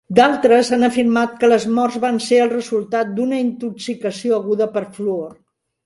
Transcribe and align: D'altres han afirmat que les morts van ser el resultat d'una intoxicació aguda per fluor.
D'altres 0.17 0.71
han 0.77 0.85
afirmat 0.87 1.35
que 1.43 1.49
les 1.51 1.67
morts 1.75 2.01
van 2.07 2.19
ser 2.29 2.41
el 2.47 2.51
resultat 2.55 3.15
d'una 3.21 3.41
intoxicació 3.45 4.43
aguda 4.43 4.73
per 4.77 4.87
fluor. 5.01 5.35